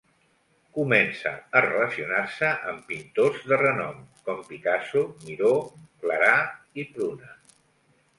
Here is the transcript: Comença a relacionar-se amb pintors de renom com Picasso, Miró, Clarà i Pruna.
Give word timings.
Comença 0.75 1.33
a 1.57 1.61
relacionar-se 1.65 2.47
amb 2.71 2.87
pintors 2.91 3.43
de 3.51 3.59
renom 3.63 3.99
com 4.29 4.41
Picasso, 4.47 5.03
Miró, 5.27 5.53
Clarà 6.05 6.33
i 6.83 6.87
Pruna. 6.97 7.31